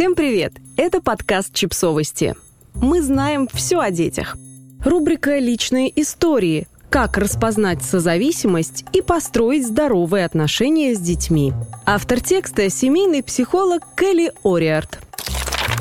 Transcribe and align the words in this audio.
Всем 0.00 0.14
привет! 0.14 0.54
Это 0.78 1.02
подкаст 1.02 1.52
«Чипсовости». 1.52 2.34
Мы 2.72 3.02
знаем 3.02 3.46
все 3.52 3.80
о 3.80 3.90
детях. 3.90 4.34
Рубрика 4.82 5.38
«Личные 5.38 5.92
истории», 6.00 6.68
как 6.88 7.18
распознать 7.18 7.82
созависимость 7.82 8.86
и 8.94 9.02
построить 9.02 9.66
здоровые 9.66 10.24
отношения 10.24 10.94
с 10.94 11.00
детьми. 11.00 11.52
Автор 11.84 12.18
текста– 12.22 12.70
семейный 12.70 13.22
психолог 13.22 13.82
Келли 13.94 14.32
Ориард. 14.42 15.00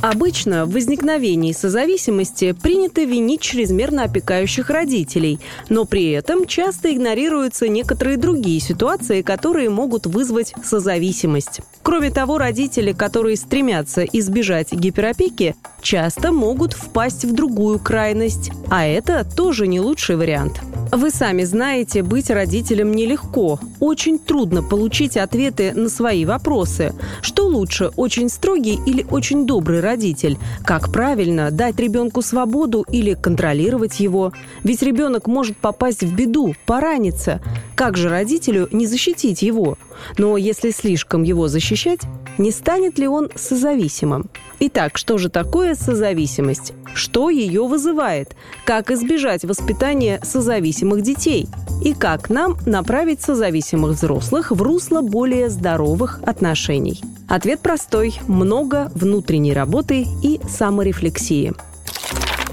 Обычно 0.02 0.66
в 0.66 0.72
возникновении 0.72 1.52
созависимости 1.52 2.54
принято 2.54 3.04
винить 3.04 3.42
чрезмерно 3.42 4.04
опекающих 4.04 4.70
родителей, 4.70 5.40
но 5.68 5.86
при 5.86 6.12
этом 6.12 6.46
часто 6.48 6.94
игнорируются 6.94 7.68
некоторые 7.68 8.18
другие 8.18 8.60
ситуации, 8.62 9.22
которые 9.22 9.70
могут 9.70 10.06
вызвать 10.06 10.54
созависимость. 10.64 11.60
Кроме 11.84 12.12
того, 12.12 12.38
родители, 12.38 12.94
которые 12.94 13.36
стремятся 13.36 14.04
избежать 14.04 14.72
гиперопеки, 14.72 15.56
часто 15.82 16.32
могут 16.32 16.74
впасть 16.74 17.26
в 17.26 17.34
другую 17.34 17.80
крайность, 17.80 18.52
а 18.70 18.86
это 18.86 19.26
тоже 19.36 19.68
не 19.68 19.80
лучший 19.80 20.16
вариант. 20.16 20.62
Вы 20.92 21.12
сами 21.12 21.44
знаете, 21.44 22.04
быть 22.04 22.30
родителем 22.30 22.92
нелегко. 22.94 23.60
Очень 23.80 24.18
трудно 24.18 24.64
получить 24.64 25.18
ответы 25.18 25.72
на 25.74 25.90
свои 25.90 26.26
вопросы. 26.26 26.94
Что 27.22 27.49
лучше, 27.50 27.92
очень 27.96 28.30
строгий 28.30 28.80
или 28.86 29.06
очень 29.10 29.46
добрый 29.46 29.82
родитель? 29.82 30.38
Как 30.64 30.92
правильно 30.92 31.52
дать 31.52 31.80
ребенку 31.80 32.22
свободу 32.22 32.86
или 32.92 33.14
контролировать 33.14 34.00
его? 34.00 34.32
Ведь 34.64 34.82
ребенок 34.82 35.28
может 35.28 35.58
попасть 35.58 36.04
в 36.04 36.16
беду, 36.16 36.56
пораниться. 36.66 37.42
Как 37.76 37.98
же 37.98 38.10
родителю 38.10 38.68
не 38.72 38.86
защитить 38.86 39.42
его? 39.42 39.78
Но 40.18 40.38
если 40.38 40.72
слишком 40.72 41.24
его 41.24 41.48
защищать, 41.48 42.02
не 42.38 42.52
станет 42.52 43.00
ли 43.00 43.08
он 43.08 43.30
созависимым? 43.36 44.30
Итак, 44.60 44.98
что 44.98 45.18
же 45.18 45.30
такое 45.30 45.76
созависимость? 45.76 46.74
Что 46.94 47.30
ее 47.30 47.66
вызывает? 47.68 48.36
Как 48.66 48.92
избежать 48.92 49.44
воспитания 49.44 50.20
созависимых 50.24 51.02
детей? 51.02 51.48
И 51.82 51.94
как 51.94 52.30
нам 52.30 52.58
направить 52.66 53.22
созависимых 53.22 53.92
взрослых 53.92 54.52
в 54.52 54.62
русло 54.62 55.02
более 55.02 55.50
здоровых 55.50 56.20
отношений? 56.26 57.02
Ответ 57.28 57.62
простой– 57.62 58.20
много 58.28 58.92
внутренней 58.96 59.54
работы 59.54 60.06
и 60.22 60.42
саморефлексии. 60.50 61.54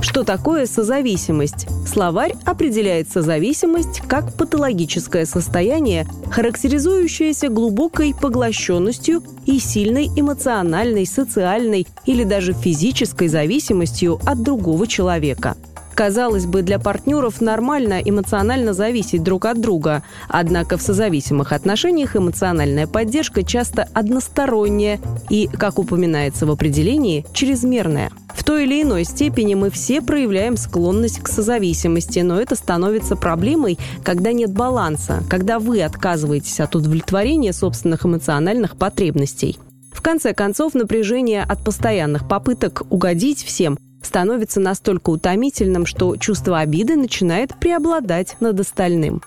Что 0.00 0.22
такое 0.24 0.66
созависимость? 0.66 1.66
Словарь 1.86 2.34
определяет 2.44 3.10
созависимость 3.10 4.02
как 4.06 4.34
патологическое 4.34 5.24
состояние, 5.24 6.06
характеризующееся 6.30 7.48
глубокой 7.48 8.14
поглощенностью 8.14 9.22
и 9.46 9.58
сильной 9.58 10.06
эмоциональной, 10.14 11.06
социальной 11.06 11.86
или 12.04 12.24
даже 12.24 12.52
физической 12.52 13.28
зависимостью 13.28 14.20
от 14.24 14.42
другого 14.42 14.86
человека. 14.86 15.56
Казалось 15.96 16.44
бы, 16.44 16.60
для 16.60 16.78
партнеров 16.78 17.40
нормально 17.40 18.02
эмоционально 18.04 18.74
зависеть 18.74 19.22
друг 19.22 19.46
от 19.46 19.62
друга. 19.62 20.02
Однако 20.28 20.76
в 20.76 20.82
созависимых 20.82 21.52
отношениях 21.52 22.16
эмоциональная 22.16 22.86
поддержка 22.86 23.42
часто 23.42 23.88
односторонняя 23.94 25.00
и, 25.30 25.48
как 25.48 25.78
упоминается 25.78 26.44
в 26.44 26.50
определении, 26.50 27.24
чрезмерная. 27.32 28.10
В 28.34 28.44
той 28.44 28.64
или 28.64 28.82
иной 28.82 29.04
степени 29.04 29.54
мы 29.54 29.70
все 29.70 30.02
проявляем 30.02 30.58
склонность 30.58 31.20
к 31.20 31.28
созависимости, 31.28 32.18
но 32.18 32.38
это 32.38 32.56
становится 32.56 33.16
проблемой, 33.16 33.78
когда 34.04 34.34
нет 34.34 34.52
баланса, 34.52 35.22
когда 35.30 35.58
вы 35.58 35.82
отказываетесь 35.82 36.60
от 36.60 36.76
удовлетворения 36.76 37.54
собственных 37.54 38.04
эмоциональных 38.04 38.76
потребностей. 38.76 39.58
В 39.92 40.02
конце 40.02 40.34
концов, 40.34 40.74
напряжение 40.74 41.42
от 41.42 41.64
постоянных 41.64 42.28
попыток 42.28 42.82
угодить 42.90 43.42
всем 43.42 43.78
становится 44.06 44.60
настолько 44.60 45.10
утомительным, 45.10 45.84
что 45.84 46.16
чувство 46.16 46.60
обиды 46.60 46.96
начинает 46.96 47.54
преобладать 47.58 48.36
над 48.40 48.58
остальным. 48.58 49.22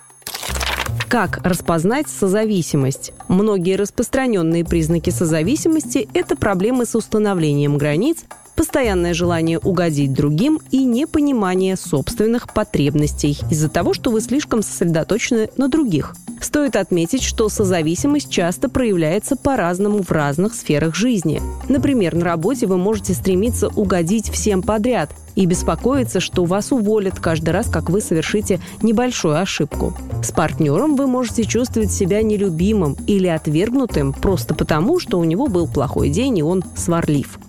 Как 1.07 1.39
распознать 1.43 2.07
созависимость? 2.07 3.13
Многие 3.27 3.75
распространенные 3.75 4.63
признаки 4.63 5.09
созависимости– 5.09 6.07
это 6.13 6.35
проблемы 6.35 6.85
с 6.85 6.95
установлением 6.95 7.77
границ, 7.77 8.17
постоянное 8.55 9.13
желание 9.13 9.57
угодить 9.57 10.13
другим 10.13 10.59
и 10.69 10.83
непонимание 10.83 11.77
собственных 11.77 12.53
потребностей 12.53 13.39
из-за 13.49 13.69
того, 13.69 13.93
что 13.93 14.11
вы 14.11 14.21
слишком 14.21 14.61
сосредоточены 14.61 15.49
на 15.57 15.67
других. 15.67 16.13
Стоит 16.41 16.75
отметить, 16.75 17.21
что 17.21 17.49
созависимость 17.49 18.29
часто 18.29 18.69
проявляется 18.69 19.35
по-разному 19.35 20.01
в 20.01 20.11
разных 20.11 20.53
сферах 20.53 20.95
жизни. 20.95 21.41
Например, 21.67 22.15
на 22.15 22.23
работе 22.25 22.65
вы 22.65 22.77
можете 22.77 23.13
стремиться 23.13 23.67
угодить 23.67 24.29
всем 24.29 24.61
подряд 24.61 25.11
и 25.35 25.45
беспокоиться, 25.45 26.19
что 26.19 26.45
вас 26.45 26.71
уволят 26.71 27.19
каждый 27.19 27.49
раз, 27.49 27.69
как 27.69 27.89
вы 27.89 28.01
совершите 28.01 28.59
небольшую 28.81 29.39
ошибку. 29.39 29.93
С 30.23 30.31
партнером 30.31 30.95
вы 30.95 31.07
можете 31.07 31.43
чувствовать 31.43 31.91
себя 31.91 32.21
нелюбимым 32.21 32.97
или 33.07 33.27
отвергнутым 33.27 34.13
просто 34.13 34.55
потому, 34.55 34.99
что 34.99 35.19
у 35.19 35.23
него 35.23 35.47
был 35.47 35.67
плохой 35.67 36.09
день 36.09 36.37
и 36.37 36.43
он 36.43 36.63
сварлив. 36.75 37.39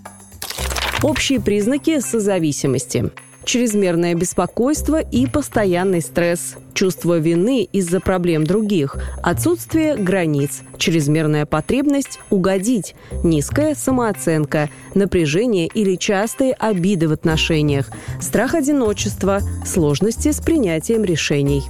Общие 1.03 1.41
признаки 1.41 2.01
созависимости 2.01 3.11
чрезмерное 3.51 4.15
беспокойство 4.15 5.01
и 5.01 5.27
постоянный 5.27 6.03
стресс, 6.03 6.55
чувство 6.73 7.19
вины 7.19 7.65
из-за 7.65 7.99
проблем 7.99 8.45
других, 8.45 8.97
отсутствие 9.25 9.97
границ, 9.97 10.61
чрезмерная 10.79 11.47
потребность 11.47 12.21
угодить, 12.31 12.95
низкая 13.25 13.75
самооценка, 13.75 14.71
напряжение 14.95 15.67
или 15.67 15.97
частые 15.97 16.53
обиды 16.53 17.09
в 17.09 17.13
отношениях, 17.13 17.91
страх 18.21 18.55
одиночества, 18.55 19.41
сложности 19.67 20.31
с 20.31 20.41
принятием 20.41 21.03
решений. 21.03 21.65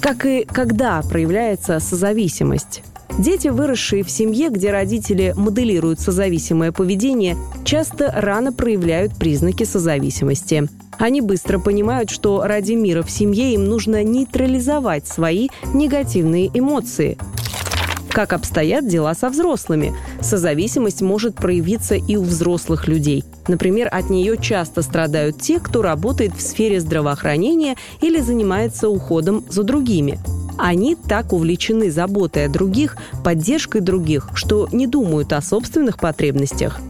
Как 0.00 0.24
и 0.24 0.46
когда 0.50 1.02
проявляется 1.02 1.78
созависимость? 1.78 2.82
Дети, 3.18 3.48
выросшие 3.48 4.02
в 4.02 4.10
семье, 4.10 4.50
где 4.50 4.70
родители 4.70 5.32
моделируют 5.36 6.00
созависимое 6.00 6.72
поведение, 6.72 7.36
часто 7.64 8.12
рано 8.14 8.52
проявляют 8.52 9.16
признаки 9.16 9.64
созависимости. 9.64 10.68
Они 10.98 11.20
быстро 11.20 11.58
понимают, 11.58 12.10
что 12.10 12.42
ради 12.44 12.72
мира 12.72 13.02
в 13.02 13.10
семье 13.10 13.54
им 13.54 13.64
нужно 13.64 14.02
нейтрализовать 14.02 15.06
свои 15.06 15.48
негативные 15.72 16.50
эмоции. 16.52 17.18
Как 18.10 18.32
обстоят 18.32 18.88
дела 18.88 19.14
со 19.14 19.28
взрослыми? 19.28 19.94
Созависимость 20.22 21.02
может 21.02 21.34
проявиться 21.34 21.96
и 21.96 22.16
у 22.16 22.22
взрослых 22.22 22.88
людей. 22.88 23.24
Например, 23.46 23.90
от 23.92 24.08
нее 24.08 24.38
часто 24.38 24.80
страдают 24.80 25.38
те, 25.38 25.60
кто 25.60 25.82
работает 25.82 26.34
в 26.34 26.40
сфере 26.40 26.80
здравоохранения 26.80 27.76
или 28.00 28.20
занимается 28.20 28.88
уходом 28.88 29.44
за 29.50 29.64
другими. 29.64 30.18
Они 30.56 30.96
так 30.96 31.32
увлечены 31.32 31.90
заботой 31.90 32.46
о 32.46 32.48
других, 32.48 32.96
поддержкой 33.22 33.80
других, 33.80 34.28
что 34.34 34.68
не 34.72 34.86
думают 34.86 35.32
о 35.32 35.42
собственных 35.42 35.98
потребностях. 35.98 36.80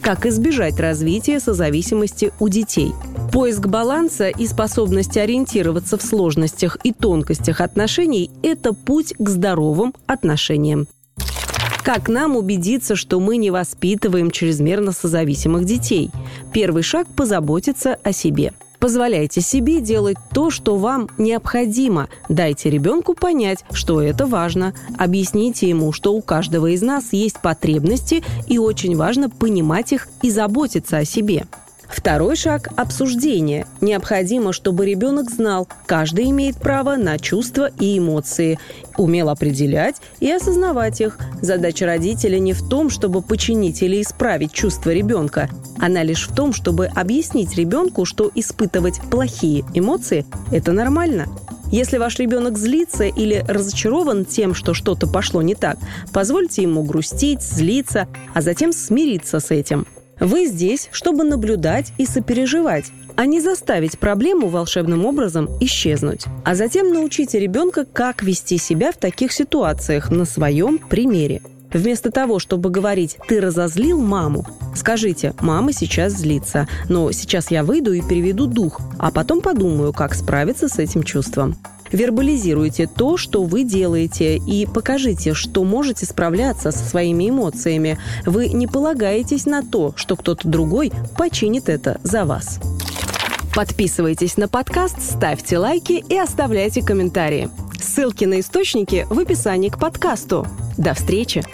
Как 0.00 0.26
избежать 0.26 0.78
развития 0.80 1.40
созависимости 1.40 2.32
у 2.38 2.48
детей? 2.48 2.92
Поиск 3.32 3.66
баланса 3.66 4.28
и 4.28 4.46
способность 4.46 5.16
ориентироваться 5.16 5.96
в 5.96 6.02
сложностях 6.02 6.78
и 6.84 6.92
тонкостях 6.92 7.60
отношений– 7.60 8.30
это 8.42 8.74
путь 8.74 9.14
к 9.18 9.28
здоровым 9.28 9.94
отношениям. 10.06 10.86
Как 11.82 12.08
нам 12.08 12.36
убедиться, 12.36 12.96
что 12.96 13.18
мы 13.18 13.36
не 13.38 13.50
воспитываем 13.50 14.30
чрезмерно 14.30 14.92
созависимых 14.92 15.64
детей? 15.64 16.10
Первый 16.52 16.82
шаг– 16.82 17.06
позаботиться 17.16 17.98
о 18.02 18.12
себе– 18.12 18.52
Позволяйте 18.84 19.40
себе 19.40 19.80
делать 19.80 20.18
то, 20.34 20.50
что 20.50 20.76
вам 20.76 21.08
необходимо. 21.16 22.10
Дайте 22.28 22.68
ребенку 22.68 23.14
понять, 23.14 23.64
что 23.72 24.02
это 24.02 24.26
важно. 24.26 24.74
Объясните 24.98 25.70
ему, 25.70 25.90
что 25.90 26.12
у 26.12 26.20
каждого 26.20 26.66
из 26.66 26.82
нас 26.82 27.14
есть 27.14 27.40
потребности, 27.40 28.22
и 28.46 28.58
очень 28.58 28.94
важно 28.94 29.30
понимать 29.30 29.92
их 29.92 30.08
и 30.20 30.30
заботиться 30.30 30.98
о 30.98 31.06
себе. 31.06 31.46
Второй 31.88 32.36
шаг– 32.36 32.68
обсуждение. 32.76 33.66
Необходимо, 33.80 34.52
чтобы 34.52 34.86
ребенок 34.86 35.30
знал, 35.30 35.68
каждый 35.86 36.30
имеет 36.30 36.56
право 36.56 36.96
на 36.96 37.18
чувства 37.18 37.70
и 37.78 37.98
эмоции, 37.98 38.58
умел 38.96 39.28
определять 39.28 39.96
и 40.20 40.30
осознавать 40.30 41.00
их. 41.00 41.18
Задача 41.40 41.86
родителя 41.86 42.38
не 42.38 42.52
в 42.52 42.66
том, 42.68 42.90
чтобы 42.90 43.22
починить 43.22 43.82
или 43.82 44.00
исправить 44.00 44.52
чувства 44.52 44.90
ребенка. 44.90 45.50
Она 45.78 46.02
лишь 46.02 46.28
в 46.28 46.34
том, 46.34 46.52
чтобы 46.52 46.86
объяснить 46.86 47.56
ребенку, 47.56 48.04
что 48.04 48.30
испытывать 48.34 49.00
плохие 49.10 49.64
эмоции– 49.74 50.26
это 50.52 50.72
нормально. 50.72 51.26
Если 51.70 51.98
ваш 51.98 52.18
ребенок 52.18 52.56
злится 52.56 53.04
или 53.04 53.44
разочарован 53.48 54.24
тем, 54.24 54.54
что 54.54 54.74
что-то 54.74 55.06
пошло 55.06 55.42
не 55.42 55.54
так, 55.54 55.76
позвольте 56.12 56.62
ему 56.62 56.82
грустить, 56.82 57.42
злиться, 57.42 58.06
а 58.32 58.42
затем 58.42 58.72
смириться 58.72 59.40
с 59.40 59.50
этим– 59.50 59.86
вы 60.20 60.46
здесь, 60.46 60.88
чтобы 60.92 61.24
наблюдать 61.24 61.92
и 61.98 62.06
сопереживать, 62.06 62.86
а 63.16 63.26
не 63.26 63.40
заставить 63.40 63.98
проблему 63.98 64.48
волшебным 64.48 65.04
образом 65.04 65.48
исчезнуть. 65.60 66.24
А 66.44 66.54
затем 66.54 66.92
научите 66.92 67.38
ребенка, 67.38 67.84
как 67.84 68.22
вести 68.22 68.58
себя 68.58 68.92
в 68.92 68.96
таких 68.96 69.32
ситуациях 69.32 70.10
на 70.10 70.24
своем 70.24 70.78
примере. 70.78 71.42
Вместо 71.72 72.12
того, 72.12 72.38
чтобы 72.38 72.70
говорить 72.70 73.18
«ты 73.26 73.40
разозлил 73.40 74.00
маму», 74.00 74.46
скажите 74.76 75.34
«мама 75.40 75.72
сейчас 75.72 76.12
злится, 76.12 76.68
но 76.88 77.10
сейчас 77.10 77.50
я 77.50 77.64
выйду 77.64 77.92
и 77.92 78.00
переведу 78.00 78.46
дух, 78.46 78.80
а 78.98 79.10
потом 79.10 79.40
подумаю, 79.40 79.92
как 79.92 80.14
справиться 80.14 80.68
с 80.68 80.78
этим 80.78 81.02
чувством». 81.02 81.56
Вербализируйте 81.94 82.88
то, 82.88 83.16
что 83.16 83.44
вы 83.44 83.62
делаете, 83.62 84.36
и 84.36 84.66
покажите, 84.66 85.32
что 85.32 85.62
можете 85.62 86.06
справляться 86.06 86.72
со 86.72 86.84
своими 86.84 87.30
эмоциями. 87.30 88.00
Вы 88.26 88.48
не 88.48 88.66
полагаетесь 88.66 89.46
на 89.46 89.62
то, 89.62 89.92
что 89.94 90.16
кто-то 90.16 90.48
другой 90.48 90.90
починит 91.16 91.68
это 91.68 92.00
за 92.02 92.24
вас. 92.24 92.58
Подписывайтесь 93.54 94.36
на 94.36 94.48
подкаст, 94.48 95.00
ставьте 95.00 95.56
лайки 95.56 96.04
и 96.08 96.18
оставляйте 96.18 96.82
комментарии. 96.82 97.48
Ссылки 97.80 98.24
на 98.24 98.40
источники 98.40 99.06
в 99.08 99.16
описании 99.20 99.68
к 99.68 99.78
подкасту. 99.78 100.48
До 100.76 100.94
встречи! 100.94 101.44